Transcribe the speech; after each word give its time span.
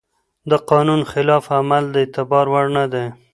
د 0.49 0.53
قانون 0.69 1.01
خلاف 1.11 1.43
عمل 1.57 1.83
د 1.91 1.95
اعتبار 2.03 2.45
وړ 2.53 2.65
نه 2.77 2.85
دی. 2.93 3.05